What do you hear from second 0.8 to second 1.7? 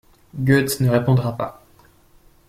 ne répondra pas.